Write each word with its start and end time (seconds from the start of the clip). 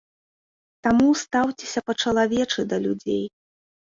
Таму 0.85 1.09
стаўцеся 1.23 1.79
па-чалавечы 1.89 2.61
да 2.71 2.77
людзей. 2.87 3.23